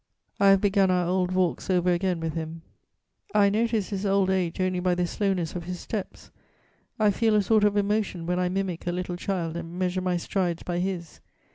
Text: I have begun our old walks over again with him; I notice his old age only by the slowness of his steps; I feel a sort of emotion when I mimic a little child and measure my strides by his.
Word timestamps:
I 0.39 0.47
have 0.49 0.61
begun 0.61 0.89
our 0.89 1.05
old 1.05 1.31
walks 1.31 1.69
over 1.69 1.91
again 1.93 2.19
with 2.19 2.33
him; 2.33 2.63
I 3.35 3.51
notice 3.51 3.89
his 3.89 4.03
old 4.03 4.31
age 4.31 4.59
only 4.59 4.79
by 4.79 4.95
the 4.95 5.05
slowness 5.05 5.53
of 5.53 5.65
his 5.65 5.79
steps; 5.79 6.31
I 6.97 7.11
feel 7.11 7.35
a 7.35 7.43
sort 7.43 7.63
of 7.63 7.77
emotion 7.77 8.25
when 8.25 8.39
I 8.39 8.49
mimic 8.49 8.87
a 8.87 8.91
little 8.91 9.15
child 9.15 9.55
and 9.55 9.77
measure 9.77 10.01
my 10.01 10.17
strides 10.17 10.63
by 10.63 10.79
his. 10.79 11.19